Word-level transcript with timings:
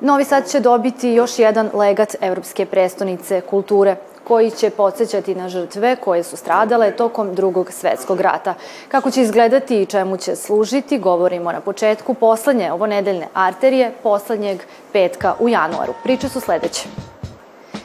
Novi 0.00 0.24
Sad 0.24 0.50
će 0.50 0.60
dobiti 0.60 1.08
još 1.08 1.38
jedan 1.38 1.70
legat 1.74 2.16
Evropske 2.20 2.66
prestonice 2.66 3.40
kulture 3.40 3.96
koji 4.26 4.50
će 4.50 4.70
podsjećati 4.70 5.34
na 5.34 5.48
žrtve 5.48 5.96
koje 5.96 6.22
su 6.22 6.36
stradale 6.36 6.90
tokom 6.90 7.34
drugog 7.34 7.72
svetskog 7.72 8.20
rata. 8.20 8.54
Kako 8.88 9.10
će 9.10 9.22
izgledati 9.22 9.82
i 9.82 9.86
čemu 9.86 10.16
će 10.16 10.36
služiti, 10.36 10.98
govorimo 10.98 11.52
na 11.52 11.60
početku 11.60 12.14
poslednje 12.14 12.72
ovo 12.72 12.86
nedeljne 12.86 13.28
arterije, 13.34 13.92
poslednjeg 14.02 14.60
petka 14.92 15.34
u 15.40 15.48
januaru. 15.48 15.94
Priče 16.02 16.28
su 16.28 16.40
sledeće. 16.40 16.88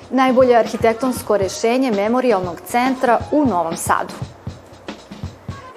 Najbolje 0.10 0.56
arhitektonsko 0.56 1.38
rešenje 1.38 1.92
memorialnog 1.92 2.62
centra 2.66 3.20
u 3.32 3.46
Novom 3.46 3.78
Sadu. 3.78 4.14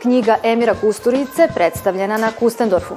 Knjiga 0.03 0.37
Emira 0.43 0.75
Kusturice 0.81 1.49
predstavljena 1.55 2.17
na 2.17 2.33
Kustendorfu. 2.39 2.95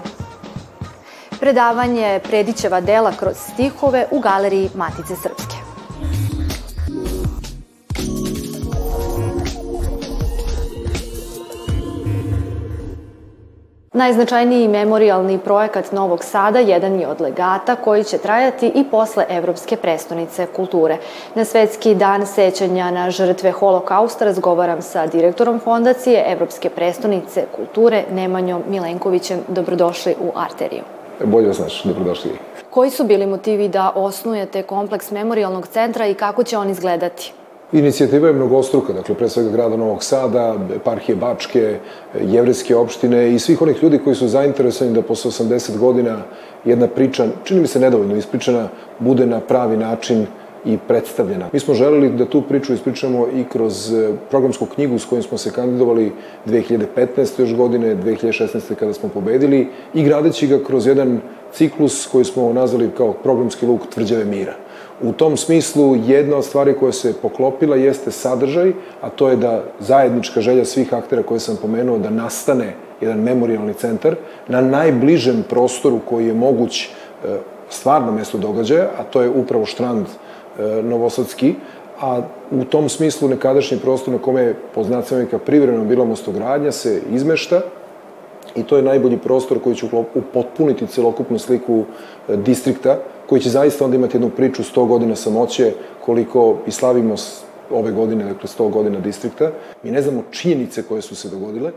Predavanje 1.40 2.20
Predićeva 2.23 2.81
dela 2.81 3.12
kroz 3.20 3.38
stihove 3.54 4.08
u 4.12 4.20
galeriji 4.20 4.70
Matice 4.76 5.16
Srpske. 5.16 5.57
Najznačajniji 13.98 14.68
memorialni 14.68 15.40
projekat 15.40 15.92
Novog 15.92 16.24
Sada 16.24 16.60
jedan 16.60 17.00
je 17.00 17.08
od 17.08 17.22
legata 17.22 17.76
koji 17.76 18.04
će 18.04 18.18
trajati 18.18 18.72
i 18.76 18.84
posle 18.92 19.26
Evropske 19.30 19.76
prestonice 19.76 20.46
kulture. 20.56 20.98
Na 21.36 21.46
Svetski 21.46 21.95
dan 21.95 22.25
sećanja 22.25 22.92
na 22.92 23.12
žrtve 23.12 23.52
holokausta 23.52 24.25
razgovaram 24.25 24.81
sa 24.81 25.08
direktorom 25.08 25.59
fondacije 25.59 26.25
Evropske 26.28 26.70
prestonice 26.70 27.45
kulture 27.56 28.03
Nemanjom 28.12 28.64
Milenkovićem. 28.70 29.40
Dobrodošli 29.48 30.16
u 30.22 30.31
Arteriju. 30.36 30.84
Bolje 31.23 31.53
znaš, 31.53 31.84
dobrodošli. 31.84 32.31
Koji 32.70 32.90
su 32.90 33.03
bili 33.03 33.25
motivi 33.25 33.70
da 33.70 33.92
osnujete 33.95 34.64
kompleks 34.64 35.12
memorialnog 35.12 35.68
centra 35.68 36.08
i 36.08 36.14
kako 36.14 36.44
će 36.44 36.58
on 36.58 36.70
izgledati? 36.70 37.34
Inicijativa 37.72 38.28
je 38.28 38.34
mnogostruka, 38.34 38.94
dakle, 38.94 39.16
pre 39.16 39.30
svega 39.30 39.50
grada 39.50 39.78
Novog 39.78 40.04
Sada, 40.04 40.56
eparhije 40.76 41.16
Bačke, 41.16 41.80
jevreske 42.22 42.76
opštine 42.76 43.34
i 43.34 43.40
svih 43.40 43.62
onih 43.62 43.84
ljudi 43.84 44.00
koji 44.04 44.16
su 44.16 44.28
zainteresovani 44.28 44.96
da 44.96 45.02
posle 45.02 45.32
80 45.32 45.78
godina 45.78 46.22
jedna 46.66 46.88
priča, 46.88 47.28
čini 47.44 47.62
mi 47.62 47.68
se 47.68 47.80
nedovoljno 47.80 48.16
ispričana, 48.16 48.70
bude 49.00 49.26
na 49.26 49.40
pravi 49.40 49.78
način 49.78 50.26
i 50.66 50.78
predstavljena. 50.88 51.50
Mi 51.54 51.59
smo 51.59 51.74
želeli 51.74 52.09
da 52.09 52.26
tu 52.26 52.42
priču 52.42 52.74
ispričamo 52.74 53.28
i 53.36 53.44
kroz 53.44 53.94
e, 53.94 54.14
programsku 54.30 54.66
knjigu 54.66 55.00
s 55.00 55.06
kojom 55.06 55.24
smo 55.24 55.38
se 55.38 55.52
kandidovali 55.52 56.12
2015. 56.46 57.40
još 57.40 57.56
godine, 57.56 57.96
2016. 57.96 58.76
kada 58.76 58.94
smo 58.94 59.09
pobedili 59.09 59.68
i 59.94 60.04
gradeći 60.04 60.48
ga 60.48 60.64
kroz 60.64 60.88
jedan 60.88 61.20
ciklus 61.54 62.08
koji 62.12 62.26
smo 62.26 62.54
nazvali 62.54 62.90
kao 62.98 63.14
programski 63.14 63.66
luk 63.66 63.81
tvrđave 63.90 64.26
mira. 64.26 64.56
U 65.02 65.12
tom 65.12 65.38
smislu 65.38 65.95
jedna 66.06 66.38
od 66.38 66.45
stvari 66.45 66.73
koja 66.80 66.92
se 66.92 67.14
poklopila 67.22 67.76
jeste 67.76 68.12
sadržaj, 68.12 68.72
a 69.02 69.09
to 69.09 69.30
je 69.30 69.36
da 69.36 69.64
zajednička 69.80 70.42
želja 70.42 70.66
svih 70.66 70.94
aktera 70.94 71.23
koje 71.23 71.40
sam 71.40 71.58
pomenuo 71.62 71.98
da 71.98 72.09
nastane 72.09 72.73
jedan 73.02 73.20
memorialni 73.20 73.73
centar 73.73 74.16
na 74.48 74.62
najbližem 74.62 75.44
prostoru 75.50 76.00
koji 76.09 76.28
je 76.28 76.34
moguć 76.34 76.84
e, 76.86 76.90
stvarno 77.70 78.12
mesto 78.12 78.38
događaja, 78.38 78.90
a 79.00 79.03
to 79.03 79.22
je 79.22 79.30
upravo 79.30 79.66
štrand 79.66 80.06
e, 80.08 80.62
Novosadski, 80.84 81.56
a 82.02 82.22
u 82.52 82.64
tom 82.64 82.90
smislu 82.90 83.30
nekadašnji 83.30 83.78
prostor 83.78 84.14
na 84.14 84.20
kome 84.20 84.42
je 84.42 84.56
po 84.75 84.84
znacima 84.84 85.25
privremeno 85.45 85.85
bila 85.85 86.06
mostogradnja 86.06 86.72
se 86.72 87.02
izmešta 87.12 87.62
i 88.56 88.64
to 88.64 88.78
je 88.78 88.84
najbolji 88.84 89.18
prostor 89.18 89.59
koji 89.64 89.75
će 89.75 89.85
upotpuniti 90.14 90.88
celokupnu 90.88 91.40
sliku 91.40 91.84
e, 92.29 92.35
distrikta, 92.35 92.97
koji 93.28 93.42
će 93.42 93.50
zaista 93.50 93.86
onda 93.86 93.96
imati 93.96 94.16
jednu 94.16 94.30
priču 94.30 94.64
100 94.64 94.88
godina 94.88 95.16
samoće, 95.16 95.74
koliko 96.06 96.58
i 96.68 96.72
slavimo 96.72 97.16
ove 97.72 97.92
godine, 97.92 98.26
dakle 98.26 98.50
100 98.60 98.72
godina 98.72 99.00
distrikta. 99.00 99.52
Mi 99.84 99.92
ne 99.92 100.02
znamo 100.02 100.24
činjenice 100.32 100.84
koje 100.84 101.02
su 101.02 101.16
se 101.16 101.30
dogodile 101.30 101.72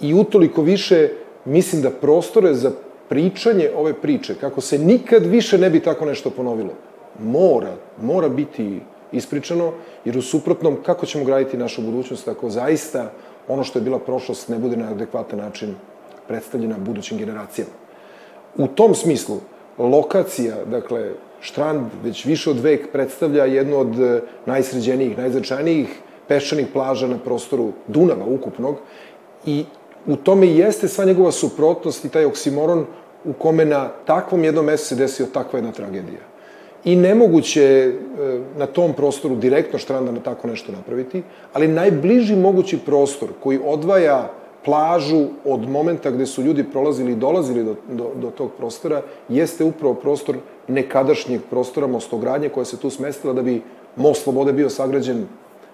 i 0.00 0.14
utoliko 0.14 0.62
više 0.62 1.08
mislim 1.44 1.82
da 1.82 1.90
prostore 1.90 2.54
za 2.54 2.70
pričanje 3.08 3.70
ove 3.76 3.94
priče, 3.94 4.34
kako 4.34 4.60
se 4.60 4.78
nikad 4.78 5.26
više 5.26 5.58
ne 5.58 5.70
bi 5.70 5.80
tako 5.80 6.04
nešto 6.04 6.30
ponovilo, 6.30 6.72
mora, 7.18 7.74
mora 8.00 8.28
biti 8.28 8.80
ispričano, 9.12 9.72
jer 10.04 10.18
u 10.18 10.22
suprotnom 10.22 10.76
kako 10.82 11.06
ćemo 11.06 11.24
graditi 11.24 11.56
našu 11.56 11.82
budućnost 11.82 12.28
ako 12.28 12.50
zaista 12.50 13.12
ono 13.48 13.64
što 13.64 13.78
je 13.78 13.82
bila 13.82 13.98
prošlost 13.98 14.48
ne 14.48 14.58
bude 14.58 14.76
na 14.76 14.88
adekvatan 14.90 15.38
način 15.38 15.74
predstavljena 16.28 16.78
budućim 16.78 17.18
generacijama. 17.18 17.70
U 18.56 18.66
tom 18.66 18.94
smislu, 18.94 19.40
lokacija, 19.78 20.64
dakle, 20.64 21.10
Štrand 21.42 21.90
već 22.04 22.24
više 22.24 22.50
od 22.50 22.60
vek 22.60 22.92
predstavlja 22.92 23.44
jednu 23.44 23.78
od 23.78 24.00
e, 24.00 24.20
najsređenijih, 24.46 25.18
najznačajnijih 25.18 25.88
peščanih 26.28 26.66
plaža 26.72 27.06
na 27.06 27.18
prostoru 27.18 27.72
Dunava 27.88 28.24
ukupnog 28.24 28.76
i 29.46 29.64
u 30.06 30.16
tome 30.16 30.46
i 30.46 30.58
jeste 30.58 30.88
sva 30.88 31.04
njegova 31.04 31.32
suprotnost 31.32 32.04
i 32.04 32.08
taj 32.08 32.24
oksimoron 32.24 32.86
u 33.24 33.32
kome 33.32 33.64
na 33.64 33.88
takvom 34.06 34.44
jednom 34.44 34.66
mestu 34.66 34.88
se 34.88 34.96
desio 34.96 35.26
takva 35.26 35.58
jedna 35.58 35.72
tragedija. 35.72 36.20
I 36.84 36.96
nemoguće 36.96 37.62
je 37.62 37.88
e, 37.88 37.94
na 38.58 38.66
tom 38.66 38.92
prostoru 38.92 39.36
direktno 39.36 39.78
Štranda 39.78 40.12
na 40.12 40.20
tako 40.20 40.48
nešto 40.48 40.72
napraviti, 40.72 41.22
ali 41.52 41.68
najbliži 41.68 42.36
mogući 42.36 42.78
prostor 42.78 43.28
koji 43.40 43.60
odvaja 43.64 44.30
plažu 44.64 45.26
od 45.44 45.68
momenta 45.68 46.10
gde 46.10 46.26
su 46.26 46.42
ljudi 46.42 46.64
prolazili 46.64 47.12
i 47.12 47.16
dolazili 47.16 47.64
do, 47.64 47.74
do, 47.88 48.10
do 48.20 48.30
tog 48.30 48.50
prostora, 48.58 49.02
jeste 49.28 49.64
upravo 49.64 49.94
prostor 49.94 50.36
nekadašnjeg 50.68 51.40
prostora 51.50 51.86
mostogradnje 51.86 52.48
koja 52.48 52.64
se 52.64 52.76
tu 52.76 52.90
smestila 52.90 53.32
da 53.32 53.42
bi 53.42 53.62
most 53.96 54.22
Slobode 54.22 54.52
bio 54.52 54.70
sagrađen 54.70 55.26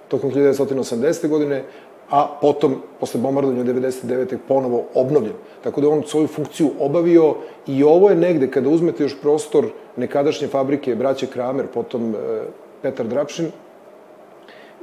tokom 0.08 0.30
1980. 0.30 1.28
godine, 1.28 1.64
a 2.10 2.38
potom, 2.40 2.76
posle 3.00 3.20
bombardovanja 3.20 3.64
99. 3.64 4.36
ponovo 4.48 4.84
obnovljen. 4.94 5.32
Tako 5.64 5.80
da 5.80 5.88
on 5.88 6.02
svoju 6.06 6.26
funkciju 6.26 6.70
obavio 6.80 7.34
i 7.66 7.84
ovo 7.84 8.10
je 8.10 8.16
negde, 8.16 8.50
kada 8.50 8.68
uzmete 8.68 9.02
još 9.02 9.20
prostor 9.20 9.66
nekadašnje 9.96 10.48
fabrike 10.48 10.94
braće 10.94 11.26
Kramer, 11.26 11.66
potom 11.66 12.14
e, 12.14 12.16
Petar 12.82 13.06
Drapšin, 13.06 13.50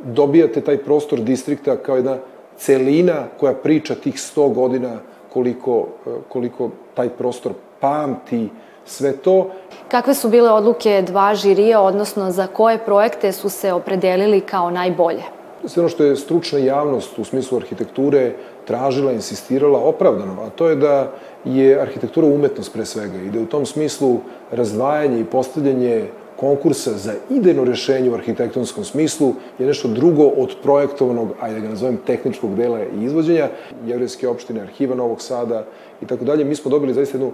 dobijate 0.03 0.61
taj 0.61 0.77
prostor 0.77 1.19
distrikta 1.19 1.77
kao 1.77 1.95
jedna 1.95 2.17
celina 2.57 3.23
koja 3.39 3.53
priča 3.53 3.95
tih 3.95 4.15
100 4.15 4.53
godina 4.53 4.99
koliko, 5.33 5.87
koliko 6.29 6.69
taj 6.93 7.09
prostor 7.09 7.53
pamti 7.79 8.49
sve 8.85 9.17
to. 9.17 9.49
Kakve 9.87 10.13
su 10.13 10.29
bile 10.29 10.51
odluke 10.51 11.03
dva 11.07 11.35
žirija, 11.35 11.81
odnosno 11.81 12.31
za 12.31 12.47
koje 12.47 12.77
projekte 12.77 13.31
su 13.31 13.49
se 13.49 13.73
opredelili 13.73 14.41
kao 14.41 14.71
najbolje? 14.71 15.23
Sve 15.65 15.81
ono 15.81 15.89
što 15.89 16.03
je 16.03 16.15
stručna 16.15 16.59
javnost 16.59 17.19
u 17.19 17.23
smislu 17.23 17.57
arhitekture 17.57 18.33
tražila, 18.65 19.11
insistirala 19.11 19.79
opravdano, 19.79 20.41
a 20.41 20.49
to 20.49 20.67
je 20.69 20.75
da 20.75 21.11
je 21.45 21.81
arhitektura 21.81 22.27
umetnost 22.27 22.73
pre 22.73 22.85
svega 22.85 23.17
i 23.17 23.29
da 23.29 23.39
u 23.39 23.45
tom 23.45 23.65
smislu 23.65 24.17
razdvajanje 24.51 25.19
i 25.19 25.25
postavljanje 25.25 26.07
konkursa 26.35 26.91
za 26.97 27.13
idejno 27.29 27.63
rešenje 27.63 28.09
u 28.09 28.13
arhitektonskom 28.13 28.83
smislu 28.83 29.33
je 29.59 29.67
nešto 29.67 29.87
drugo 29.87 30.23
od 30.23 30.55
projektovanog, 30.63 31.29
ajde 31.41 31.59
ga 31.59 31.69
nazovem, 31.69 31.97
tehničkog 32.05 32.55
dela 32.55 32.79
i 32.83 33.03
izvođenja, 33.03 33.49
Jevrijske 33.85 34.27
opštine, 34.27 34.61
Arhiva 34.61 34.95
Novog 34.95 35.21
Sada 35.21 35.65
i 36.01 36.05
tako 36.05 36.25
dalje. 36.25 36.45
Mi 36.45 36.55
smo 36.55 36.71
dobili 36.71 36.93
zaista 36.93 37.17
jednu 37.17 37.31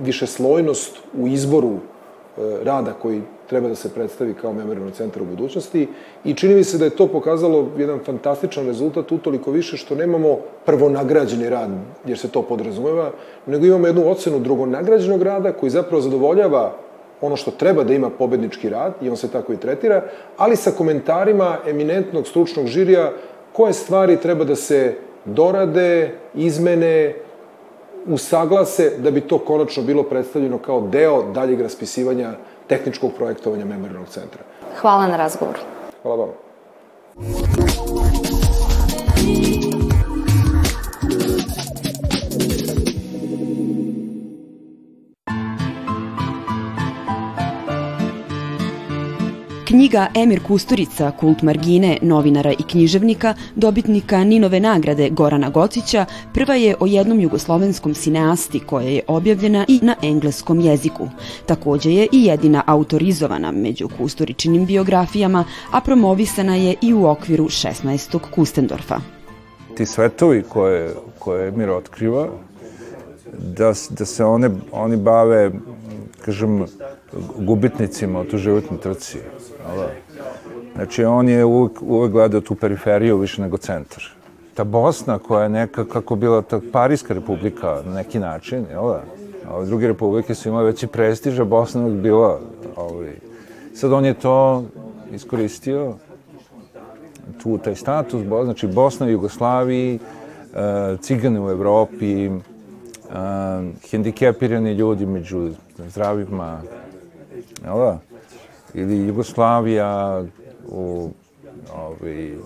višeslojnost 0.00 0.96
u 1.18 1.26
izboru 1.26 1.72
e, 1.72 1.78
rada 2.64 2.92
koji 2.92 3.22
treba 3.48 3.68
da 3.68 3.74
se 3.74 3.94
predstavi 3.94 4.34
kao 4.34 4.52
memorialni 4.52 4.92
centar 4.92 5.22
u 5.22 5.26
budućnosti 5.26 5.88
i 6.24 6.34
čini 6.34 6.54
mi 6.54 6.64
se 6.64 6.78
da 6.78 6.84
je 6.84 6.96
to 6.96 7.06
pokazalo 7.06 7.68
jedan 7.78 7.98
fantastičan 8.04 8.66
rezultat 8.66 9.12
utoliko 9.12 9.50
više 9.50 9.76
što 9.76 9.94
nemamo 9.94 10.38
prvonagrađeni 10.66 11.48
rad, 11.48 11.70
jer 12.06 12.18
se 12.18 12.28
to 12.28 12.42
podrazumeva, 12.42 13.10
nego 13.46 13.66
imamo 13.66 13.86
jednu 13.86 14.10
ocenu 14.10 14.38
drugonagrađenog 14.38 15.22
rada 15.22 15.52
koji 15.52 15.70
zapravo 15.70 16.02
zadovoljava 16.02 16.87
ono 17.20 17.36
što 17.36 17.50
treba 17.50 17.84
da 17.84 17.94
ima 17.94 18.10
pobednički 18.10 18.68
rad 18.68 18.94
i 19.02 19.10
on 19.10 19.16
se 19.16 19.30
tako 19.30 19.52
i 19.52 19.56
tretira, 19.56 20.02
ali 20.36 20.56
sa 20.56 20.70
komentarima 20.70 21.56
eminentnog 21.66 22.26
stručnog 22.26 22.66
žirija 22.66 23.12
koje 23.52 23.72
stvari 23.72 24.16
treba 24.16 24.44
da 24.44 24.56
se 24.56 24.94
dorade, 25.24 26.14
izmene, 26.34 27.14
usaglase 28.06 28.92
da 28.98 29.10
bi 29.10 29.20
to 29.20 29.38
konačno 29.38 29.82
bilo 29.82 30.02
predstavljeno 30.02 30.58
kao 30.58 30.80
deo 30.80 31.22
daljeg 31.22 31.60
raspisivanja 31.60 32.32
tehničkog 32.66 33.10
projektovanja 33.16 33.64
memorialnog 33.64 34.08
centra. 34.08 34.42
Hvala 34.80 35.06
na 35.06 35.16
razgovoru. 35.16 35.58
Hvala 36.02 36.24
vam. 36.24 37.77
Knjiga 49.68 50.06
Emir 50.14 50.40
Kusturica, 50.42 51.10
kult 51.10 51.42
margine, 51.42 51.98
novinara 52.02 52.52
i 52.52 52.62
književnika, 52.70 53.34
dobitnika 53.54 54.24
Ninove 54.24 54.60
nagrade 54.60 55.08
Gorana 55.10 55.50
Gocića, 55.50 56.04
prva 56.34 56.54
je 56.54 56.76
o 56.80 56.86
jednom 56.86 57.20
jugoslovenskom 57.20 57.94
sineasti 57.94 58.60
koja 58.60 58.88
je 58.88 59.02
objavljena 59.06 59.64
i 59.68 59.78
na 59.82 59.94
engleskom 60.02 60.60
jeziku. 60.60 61.08
Takođe 61.46 61.90
je 61.92 62.08
i 62.12 62.24
jedina 62.24 62.62
autorizovana 62.66 63.52
među 63.52 63.88
Kusturičinim 63.98 64.66
biografijama, 64.66 65.44
a 65.72 65.80
promovisana 65.80 66.56
je 66.56 66.74
i 66.82 66.94
u 66.94 67.06
okviru 67.06 67.44
16. 67.44 68.18
Kustendorfa. 68.34 69.00
Ti 69.76 69.86
svetovi 69.86 70.42
koje, 70.42 70.94
koje 71.18 71.48
Emir 71.48 71.70
otkriva, 71.70 72.28
da, 73.38 73.72
da 73.90 74.04
se 74.04 74.24
one, 74.24 74.50
oni 74.72 74.96
bave, 74.96 75.50
kažem, 76.24 76.66
gubitnicima 77.38 78.20
u 78.20 78.24
tu 78.24 78.38
životnoj 78.38 78.80
trci. 78.80 79.18
Da? 79.76 79.88
Znači, 80.74 81.04
on 81.04 81.28
je 81.28 81.44
uvek, 81.44 81.82
uvek 81.82 82.12
gledao 82.12 82.40
tu 82.40 82.54
periferiju 82.54 83.18
više 83.18 83.42
nego 83.42 83.56
centar. 83.56 84.04
Ta 84.54 84.64
Bosna 84.64 85.18
koja 85.18 85.42
je 85.42 85.48
neka, 85.48 85.84
kako 85.84 86.16
bila 86.16 86.42
ta 86.42 86.60
Parijska 86.72 87.14
republika 87.14 87.82
na 87.86 87.94
neki 87.94 88.18
način, 88.18 88.66
jel 88.70 88.88
da? 88.88 89.02
A 89.48 89.56
ove 89.56 89.66
druge 89.66 89.86
republike 89.86 90.34
su 90.34 90.48
imale 90.48 90.64
veći 90.64 90.86
prestiž, 90.86 91.40
a 91.40 91.44
Bosna 91.44 91.86
je 91.86 91.90
bila, 91.90 92.40
ovaj, 92.76 93.12
sad 93.74 93.92
on 93.92 94.04
je 94.04 94.14
to 94.14 94.64
iskoristio, 95.12 95.94
tu 97.42 97.58
taj 97.58 97.74
status, 97.74 98.22
znači 98.44 98.66
Bosna 98.66 99.08
i 99.08 99.12
Jugoslaviji, 99.12 99.98
e, 99.98 100.96
cigane 101.00 101.40
u 101.40 101.50
Evropi, 101.50 102.26
e, 102.26 102.30
hendikepirani 103.90 104.72
ljudi 104.72 105.06
među 105.06 105.50
zdravima, 105.88 106.60
jel 107.64 107.78
da? 107.78 107.98
Ili 108.74 109.06
Jugoslavija 109.06 110.24
u, 110.68 111.10
ovi, 111.74 112.38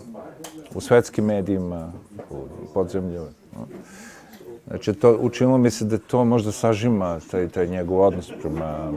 u 0.74 0.80
svetskim 0.80 1.24
medijima, 1.24 1.92
u 2.30 2.46
podzemlju. 2.74 3.26
Znači, 4.66 4.92
to, 4.94 5.18
učinilo 5.20 5.58
mi 5.58 5.70
se 5.70 5.84
da 5.84 5.98
to 5.98 6.24
možda 6.24 6.52
sažima 6.52 7.20
taj, 7.30 7.48
taj 7.48 7.66
njegov 7.66 8.00
odnos 8.00 8.32
prema, 8.42 8.92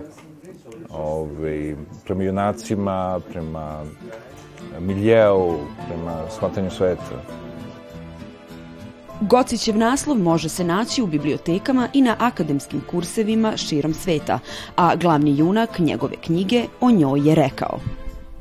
ovi, 0.90 1.78
prema 2.06 2.24
junacima, 2.24 3.20
prema 3.32 3.84
miljeu, 4.80 5.54
prema 5.88 6.30
shvatanju 6.30 6.70
sveta. 6.70 7.45
Gocićev 9.30 9.78
naslov 9.78 10.18
može 10.18 10.50
se 10.50 10.64
naći 10.64 11.02
u 11.02 11.08
bibliotekama 11.08 11.88
i 11.94 12.02
na 12.02 12.16
akademskim 12.20 12.82
kursevima 12.92 13.58
širom 13.58 13.94
sveta, 13.94 14.40
a 14.76 14.96
glavni 14.96 15.38
junak 15.38 15.80
njegove 15.80 16.16
knjige 16.16 16.66
o 16.82 16.92
njoj 16.92 17.30
je 17.30 17.36
rekao 17.36 17.80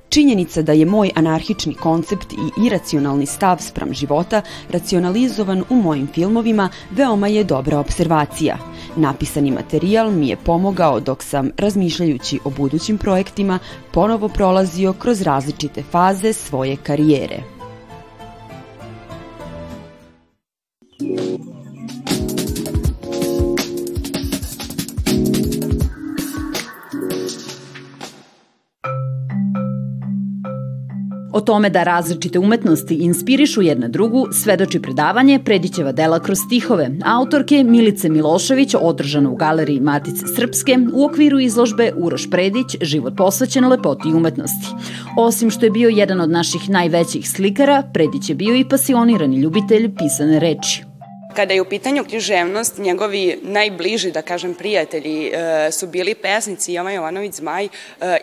Činjenica 0.08 0.62
da 0.62 0.72
je 0.72 0.86
moj 0.86 1.10
anarhični 1.14 1.74
koncept 1.74 2.32
i 2.32 2.66
iracionalni 2.66 3.26
stav 3.26 3.56
spram 3.60 3.94
života 3.94 4.42
racionalizovan 4.70 5.64
u 5.70 5.74
mojim 5.74 6.06
filmovima 6.06 6.68
veoma 6.90 7.28
je 7.28 7.44
dobra 7.44 7.78
observacija. 7.78 8.56
Napisani 8.96 9.50
materijal 9.50 10.10
mi 10.10 10.28
je 10.28 10.36
pomogao 10.36 11.00
dok 11.00 11.22
sam, 11.22 11.50
razmišljajući 11.58 12.40
o 12.44 12.50
budućim 12.50 12.98
projektima, 12.98 13.58
ponovo 13.92 14.28
prolazio 14.28 14.92
kroz 14.92 15.22
različite 15.22 15.82
faze 15.82 16.32
svoje 16.32 16.76
karijere. 16.76 17.53
O 31.34 31.40
tome 31.40 31.70
da 31.70 31.82
različite 31.82 32.38
umetnosti 32.38 32.94
inspirišu 32.94 33.62
jedna 33.62 33.88
drugu 33.88 34.26
svedoči 34.32 34.82
predavanje 34.82 35.38
Predićeva 35.44 35.92
dela 35.92 36.20
kroz 36.20 36.38
stihove 36.46 36.90
autorke 37.04 37.64
Milice 37.64 38.08
Milošević 38.08 38.74
održano 38.80 39.32
u 39.32 39.36
galeriji 39.36 39.80
Matice 39.80 40.26
Srpske 40.26 40.78
u 40.92 41.04
okviru 41.04 41.40
izložbe 41.40 41.92
Uroš 41.96 42.30
Predić 42.30 42.76
Život 42.80 43.16
posvećen 43.16 43.68
lepoti 43.68 44.08
i 44.08 44.14
umetnosti. 44.14 44.66
Osim 45.18 45.50
što 45.50 45.66
je 45.66 45.70
bio 45.70 45.88
jedan 45.88 46.20
od 46.20 46.30
naših 46.30 46.70
najvećih 46.70 47.30
slikara, 47.30 47.82
Predić 47.94 48.28
je 48.28 48.34
bio 48.34 48.56
i 48.56 48.68
pasionirani 48.68 49.36
ljubitelj 49.36 49.94
pisane 49.96 50.40
reči. 50.40 50.93
Kada 51.36 51.54
je 51.54 51.62
u 51.62 51.64
pitanju 51.64 52.04
književnost, 52.04 52.78
njegovi 52.78 53.38
najbliži, 53.42 54.10
da 54.10 54.22
kažem, 54.22 54.54
prijatelji 54.54 55.26
e, 55.26 55.70
su 55.72 55.86
bili 55.86 56.14
pesnici 56.14 56.72
Jovan 56.72 56.94
Jovanović 56.94 57.34
Zmaj 57.34 57.64
e, 57.64 57.68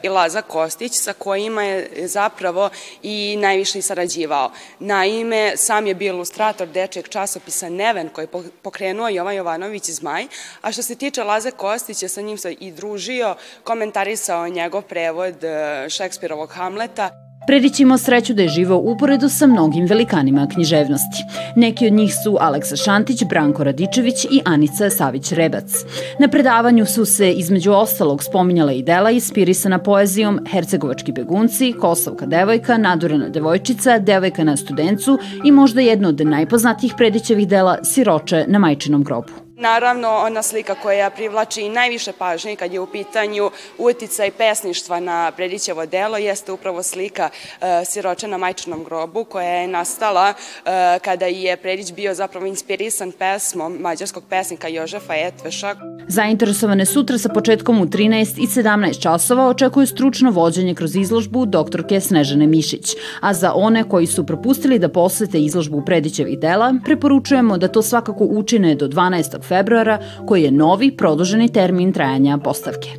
i 0.04 0.10
Laza 0.10 0.42
Kostić, 0.42 0.92
sa 0.96 1.14
kojima 1.14 1.64
je 1.64 2.08
zapravo 2.08 2.70
i 3.04 3.38
najviše 3.40 3.80
i 3.80 3.82
sarađivao. 3.82 4.52
Naime, 4.80 5.58
sam 5.58 5.88
je 5.88 5.96
bio 5.96 6.14
ilustrator 6.14 6.68
dečeg 6.68 7.08
časopisa 7.08 7.70
Neven, 7.70 8.10
koji 8.10 8.24
je 8.24 8.50
pokrenuo 8.62 9.10
Jovan 9.10 9.36
Jovanović 9.36 9.90
Zmaj, 9.90 10.26
a 10.62 10.72
što 10.72 10.84
se 10.84 10.96
tiče 10.96 11.24
Laze 11.24 11.52
Kostića, 11.52 12.08
sa 12.08 12.22
njim 12.22 12.38
se 12.38 12.54
i 12.54 12.72
družio, 12.72 13.36
komentarisao 13.64 14.50
njegov 14.50 14.82
prevod 14.82 15.44
e, 15.44 15.86
Šekspirovog 15.90 16.50
Hamleta, 16.50 17.31
Predić 17.52 17.80
imao 17.80 17.98
sreću 17.98 18.34
da 18.34 18.42
je 18.42 18.50
živao 18.50 18.78
uporedu 18.78 19.30
sa 19.30 19.48
mnogim 19.48 19.86
velikanima 19.86 20.48
književnosti. 20.54 21.24
Neki 21.56 21.88
od 21.88 21.94
njih 21.94 22.14
su 22.24 22.38
Aleksa 22.40 22.76
Šantić, 22.76 23.24
Branko 23.30 23.64
Radičević 23.64 24.26
i 24.26 24.42
Anica 24.46 24.90
Savić-Rebac. 24.90 25.86
Na 26.20 26.28
predavanju 26.28 26.86
su 26.86 27.06
se 27.06 27.32
između 27.32 27.72
ostalog 27.72 28.24
spominjala 28.24 28.72
i 28.72 28.84
dela 28.84 29.12
inspirisana 29.12 29.78
poezijom 29.78 30.40
Hercegovački 30.52 31.12
begunci, 31.12 31.74
Kosovka 31.80 32.26
devojka, 32.26 32.78
Nadurena 32.78 33.30
devojčica, 33.30 34.00
Devojka 34.00 34.44
na 34.44 34.58
studencu 34.58 35.20
i 35.46 35.52
možda 35.52 35.82
jedno 35.82 36.10
od 36.10 36.22
najpoznatijih 36.22 36.94
Predićevih 36.98 37.48
dela 37.48 37.78
Siroče 37.84 38.46
na 38.48 38.60
majčinom 38.60 39.04
grobu. 39.04 39.51
Naravno, 39.62 40.10
ona 40.10 40.42
slika 40.42 40.76
koja 40.76 41.10
privlači 41.10 41.70
najviše 41.70 42.12
pažnje 42.12 42.56
kad 42.56 42.74
je 42.74 42.80
u 42.80 42.88
pitanju 42.88 43.52
uticaj 43.78 44.32
pesništva 44.32 45.00
na 45.00 45.32
Predićevo 45.36 45.86
delo 45.86 46.18
jeste 46.18 46.52
upravo 46.52 46.84
slika 46.84 47.30
e, 47.62 47.86
Siroče 47.86 48.28
na 48.28 48.38
majčinom 48.38 48.84
grobu 48.84 49.24
koja 49.24 49.48
je 49.48 49.68
nastala 49.68 50.30
e, 50.30 51.00
kada 51.00 51.26
je 51.26 51.58
Predić 51.58 51.94
bio 51.94 52.14
zapravo 52.14 52.46
inspirisan 52.46 53.12
pesmom 53.12 53.78
mađarskog 53.80 54.24
pesnika 54.30 54.68
Jožefa 54.68 55.14
Etveša. 55.16 55.76
Zainteresovane 56.08 56.86
sutra 56.86 57.18
sa 57.18 57.30
početkom 57.30 57.82
u 57.82 57.86
13 57.86 58.44
i 58.44 58.48
17 58.48 59.02
časova 59.02 59.48
očekuju 59.48 59.88
stručno 59.88 60.32
vođenje 60.32 60.76
kroz 60.76 60.96
izložbu 60.96 61.46
doktorke 61.46 62.00
Snežane 62.00 62.48
Mišić, 62.48 62.96
a 63.20 63.34
za 63.34 63.54
one 63.54 63.84
koji 63.90 64.08
su 64.08 64.26
propustili 64.26 64.80
da 64.80 64.90
posete 64.90 65.40
izložbu 65.40 65.84
Predićevih 65.86 66.40
dela, 66.40 66.74
preporučujemo 66.86 67.58
da 67.58 67.68
to 67.68 67.82
svakako 67.82 68.24
učine 68.24 68.76
do 68.76 68.88
12 68.88 69.51
februara, 69.52 70.00
koji 70.28 70.44
je 70.44 70.52
novi 70.52 70.96
produženi 70.98 71.54
termin 71.54 71.94
trajanja 71.94 72.38
postavke. 72.44 72.90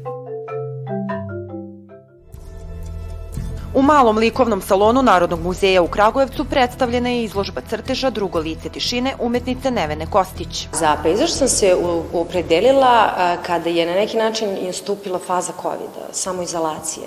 U 3.74 3.82
malom 3.82 4.18
likovnom 4.18 4.60
salonu 4.60 5.02
Narodnog 5.02 5.40
muzeja 5.40 5.82
u 5.82 5.88
Kragujevcu 5.88 6.44
predstavljena 6.44 7.08
je 7.08 7.22
izložba 7.24 7.60
crteža 7.68 8.10
Drugo 8.10 8.38
lice 8.38 8.68
tišine 8.68 9.14
umetnice 9.20 9.70
Nevene 9.70 10.06
Kostić. 10.06 10.66
Za 10.72 10.96
pejzaž 11.02 11.30
sam 11.30 11.48
se 11.48 11.76
opredelila 12.12 13.08
kada 13.46 13.70
je 13.70 13.86
na 13.86 13.94
neki 13.94 14.16
način 14.16 14.48
istupila 14.68 15.18
faza 15.18 15.52
COVID-a, 15.62 16.12
samoizolacije 16.12 17.06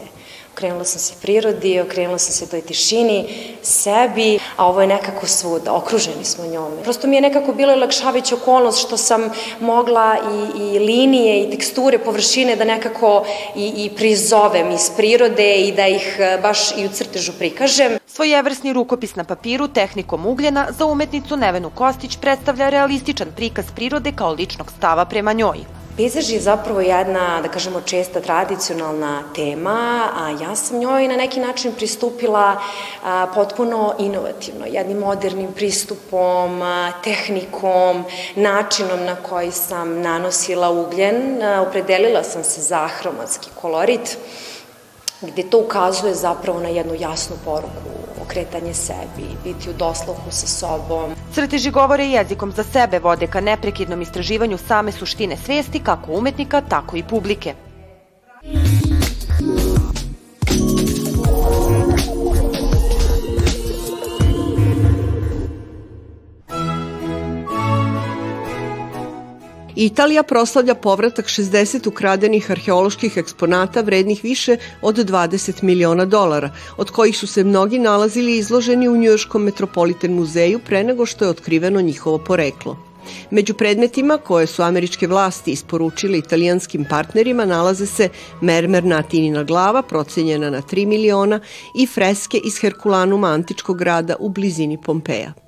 okrenula 0.55 0.85
sam 0.85 0.99
se 0.99 1.13
prirodi, 1.21 1.79
okrenula 1.79 2.17
sam 2.17 2.33
se 2.33 2.49
toj 2.49 2.61
tišini, 2.61 3.25
sebi, 3.61 4.39
a 4.57 4.67
ovo 4.67 4.81
je 4.81 4.87
nekako 4.87 5.27
svuda, 5.27 5.73
okruženi 5.73 6.23
smo 6.25 6.45
njome. 6.45 6.83
Prosto 6.83 7.07
mi 7.07 7.15
je 7.15 7.21
nekako 7.21 7.53
bilo 7.53 7.73
olakšaveć 7.73 8.31
okolnost 8.31 8.79
što 8.79 8.97
sam 8.97 9.29
mogla 9.59 10.17
i, 10.17 10.61
i 10.61 10.79
linije 10.79 11.43
i 11.43 11.49
teksture, 11.51 11.99
površine 11.99 12.55
da 12.55 12.63
nekako 12.63 13.25
i, 13.55 13.73
i 13.85 13.89
prizovem 13.95 14.71
iz 14.71 14.89
prirode 14.97 15.55
i 15.55 15.71
da 15.71 15.87
ih 15.87 16.17
e, 16.19 16.37
baš 16.41 16.71
i 16.77 16.85
u 16.85 16.89
crtežu 16.89 17.33
prikažem. 17.39 17.97
Svojevrsni 18.07 18.73
rukopis 18.73 19.15
na 19.15 19.23
papiru 19.23 19.67
tehnikom 19.67 20.25
ugljena 20.25 20.67
za 20.77 20.85
umetnicu 20.85 21.37
Nevenu 21.37 21.69
Kostić 21.69 22.17
predstavlja 22.21 22.69
realističan 22.69 23.27
prikaz 23.35 23.65
prirode 23.75 24.11
kao 24.11 24.31
ličnog 24.31 24.71
stava 24.77 25.05
prema 25.05 25.33
njoj. 25.33 25.84
Pejzaž 25.97 26.29
je 26.29 26.39
zapravo 26.39 26.81
jedna, 26.81 27.41
da 27.41 27.47
kažemo, 27.47 27.81
česta 27.81 28.19
tradicionalna 28.21 29.23
tema, 29.35 30.09
a 30.15 30.29
ja 30.41 30.55
sam 30.55 30.79
njoj 30.79 31.07
na 31.07 31.15
neki 31.15 31.39
način 31.39 31.71
pristupila 31.71 32.57
a, 33.03 33.27
potpuno 33.35 33.95
inovativno, 33.99 34.65
jednim 34.65 34.97
modernim 34.97 35.53
pristupom, 35.53 36.61
a, 36.61 36.91
tehnikom, 37.03 38.03
načinom 38.35 39.05
na 39.05 39.15
koji 39.15 39.51
sam 39.51 40.01
nanosila 40.01 40.69
ugljen. 40.69 41.43
A, 41.43 41.61
opredelila 41.61 42.23
sam 42.23 42.43
se 42.43 42.61
za 42.61 42.87
hromatski 42.87 43.49
kolorit, 43.61 44.17
gde 45.21 45.43
to 45.43 45.59
ukazuje 45.59 46.13
zapravo 46.13 46.59
na 46.59 46.69
jednu 46.69 46.93
jasnu 46.99 47.35
poruku 47.45 47.95
okretanje 48.21 48.73
sebi, 48.73 49.27
biti 49.43 49.69
u 49.69 49.73
doslohu 49.73 50.31
sa 50.31 50.47
sobom. 50.47 51.15
Crteži 51.33 51.71
govore 51.71 52.05
jezikom 52.05 52.51
za 52.51 52.63
sebe 52.63 52.99
vode 52.99 53.27
ka 53.27 53.41
neprekidnom 53.41 54.01
istraživanju 54.01 54.57
same 54.57 54.91
suštine 54.91 55.37
svesti 55.37 55.79
kako 55.79 56.11
umetnika, 56.11 56.61
tako 56.61 56.97
i 56.97 57.03
publike. 57.03 57.53
Italija 69.75 70.23
proslavlja 70.23 70.75
povratak 70.75 71.25
60 71.25 71.87
ukradenih 71.87 72.51
arheoloških 72.51 73.17
eksponata 73.17 73.81
vrednih 73.81 74.23
više 74.23 74.57
od 74.81 74.95
20 74.95 75.63
miliona 75.63 76.05
dolara, 76.05 76.49
od 76.77 76.91
kojih 76.91 77.17
su 77.17 77.27
se 77.27 77.43
mnogi 77.43 77.79
nalazili 77.79 78.37
izloženi 78.37 78.89
u 78.89 78.97
Njujorškom 78.97 79.43
Metropolitan 79.43 80.11
muzeju 80.11 80.59
pre 80.59 80.83
nego 80.83 81.05
što 81.05 81.25
je 81.25 81.29
otkriveno 81.29 81.81
njihovo 81.81 82.17
poreklo. 82.17 82.77
Među 83.31 83.53
predmetima 83.53 84.17
koje 84.17 84.47
su 84.47 84.63
američke 84.63 85.07
vlasti 85.07 85.51
isporučile 85.51 86.17
italijanskim 86.17 86.85
partnerima 86.89 87.45
nalaze 87.45 87.85
se 87.85 88.09
mermerna 88.41 88.97
Atinina 88.97 89.43
glava 89.43 89.81
procenjena 89.81 90.49
na 90.49 90.61
3 90.61 90.85
miliona 90.85 91.39
i 91.75 91.87
freske 91.87 92.37
iz 92.37 92.59
Herkulanuma 92.61 93.27
antičkog 93.27 93.77
grada 93.77 94.15
u 94.19 94.29
blizini 94.29 94.77
Pompeja. 94.81 95.44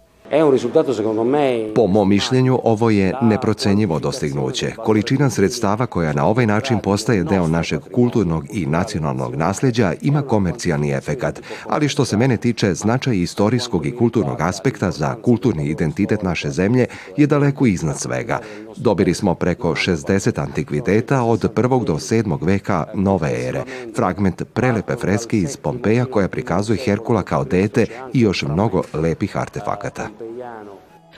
Po 1.75 1.87
mom 1.87 2.09
mišljenju, 2.09 2.59
ovo 2.63 2.89
je 2.89 3.13
neprocenjivo 3.21 3.99
dostignuće. 3.99 4.71
Količina 4.75 5.29
sredstava 5.29 5.85
koja 5.85 6.13
na 6.13 6.27
ovaj 6.27 6.45
način 6.45 6.79
postaje 6.79 7.23
deo 7.23 7.47
našeg 7.47 7.81
kulturnog 7.93 8.45
i 8.53 8.65
nacionalnog 8.65 9.35
nasleđa 9.35 9.93
ima 10.01 10.21
komercijalni 10.21 10.91
efekat, 10.91 11.41
ali 11.69 11.89
što 11.89 12.05
se 12.05 12.17
mene 12.17 12.37
tiče, 12.37 12.73
značaj 12.73 13.15
istorijskog 13.15 13.85
i 13.85 13.95
kulturnog 13.95 14.41
aspekta 14.41 14.91
za 14.91 15.15
kulturni 15.15 15.69
identitet 15.69 16.23
naše 16.23 16.49
zemlje 16.49 16.85
je 17.17 17.27
daleko 17.27 17.65
iznad 17.65 17.99
svega. 17.99 18.39
Dobili 18.77 19.13
smo 19.13 19.35
preko 19.35 19.69
60 19.69 20.41
antikviteta 20.41 21.23
od 21.23 21.53
1. 21.55 21.85
do 21.85 21.93
7. 21.93 22.45
veka 22.45 22.85
nove 22.93 23.47
ere, 23.47 23.63
fragment 23.95 24.43
prelepe 24.53 24.95
freske 24.95 25.39
iz 25.39 25.57
Pompeja 25.57 26.05
koja 26.05 26.27
prikazuje 26.27 26.77
Herkula 26.77 27.23
kao 27.23 27.43
dete 27.43 27.85
i 28.13 28.21
još 28.21 28.43
mnogo 28.43 28.81
lepih 28.93 29.37
artefakata. 29.37 30.26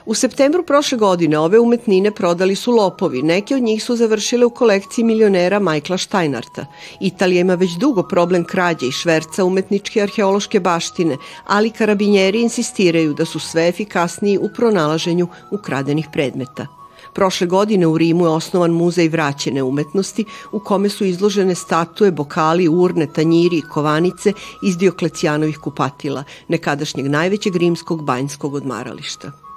U 0.06 0.14
septembru 0.14 0.62
prošle 0.62 0.98
godine 0.98 1.38
ove 1.38 1.58
umetnine 1.58 2.10
prodali 2.10 2.56
su 2.56 2.72
lopovi. 2.72 3.22
Neke 3.22 3.56
od 3.56 3.62
njih 3.62 3.84
su 3.84 3.96
završile 3.96 4.46
u 4.46 4.50
kolekciji 4.50 5.04
milionera 5.04 5.58
Majkla 5.58 5.98
Steinarta. 5.98 6.66
Italija 7.00 7.40
ima 7.40 7.54
već 7.54 7.70
dugo 7.70 8.02
problem 8.02 8.44
krađe 8.44 8.86
i 8.86 8.92
šverca 8.92 9.44
umetničke 9.44 10.02
arheološke 10.02 10.60
baštine, 10.60 11.16
ali 11.46 11.70
karabinjeri 11.70 12.42
insistiraju 12.42 13.14
da 13.14 13.24
su 13.24 13.38
sve 13.38 13.68
efikasniji 13.68 14.38
u 14.38 14.48
pronalaženju 14.56 15.28
ukradenih 15.50 16.08
predmeta. 16.12 16.66
Prošle 17.14 17.46
godine 17.46 17.86
u 17.86 17.98
Rimu 17.98 18.24
je 18.24 18.28
osnovan 18.28 18.70
muzej 18.70 19.08
vraćene 19.08 19.62
umetnosti 19.62 20.24
u 20.52 20.60
kome 20.60 20.88
su 20.88 21.04
izložene 21.04 21.54
statue, 21.54 22.10
bokali, 22.10 22.68
urne, 22.68 23.06
tanjiri 23.06 23.56
i 23.56 23.68
kovanice 23.72 24.32
iz 24.62 24.76
Dioklecijanovih 24.76 25.58
kupatila, 25.58 26.24
nekadašnjeg 26.48 27.06
najvećeg 27.06 27.56
rimskog 27.56 28.04
banjskog 28.04 28.54
odmarališta. 28.54 29.49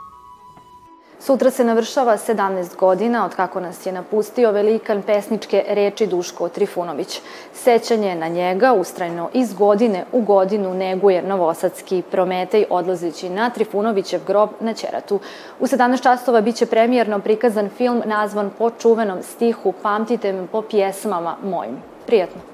Sutra 1.25 1.51
se 1.51 1.63
navršava 1.63 2.18
17 2.18 2.75
godina 2.75 3.25
od 3.25 3.36
kako 3.36 3.60
nas 3.60 3.86
je 3.86 3.92
napustio 3.92 4.51
velikan 4.51 5.01
pesničke 5.01 5.65
reči 5.68 6.08
Duško 6.08 6.50
Trifunović. 6.50 7.22
Sećanje 7.53 8.15
na 8.15 8.27
njega 8.27 8.74
ustrajno 8.74 9.30
iz 9.34 9.53
godine 9.53 10.06
u 10.12 10.22
godinu 10.22 10.74
neguje 10.74 11.22
novosadski 11.22 12.01
Prometej 12.12 12.65
odlazeći 12.70 13.30
na 13.30 13.50
Trifunovićev 13.50 14.22
grob 14.27 14.50
na 14.60 14.74
Ćeratu. 14.74 15.20
U 15.60 15.68
17 15.68 16.03
časova 16.03 16.42
biće 16.42 16.65
premijerno 16.65 17.20
prikazan 17.20 17.70
film 17.70 18.01
nazvan 18.06 18.51
po 18.58 18.70
čuvenom 18.70 19.24
stihu 19.24 19.74
Pamtite 19.82 20.34
me 20.34 20.48
po 20.48 20.62
pjesmama 20.62 21.38
mojim. 21.44 21.77
Prijetno! 22.06 22.52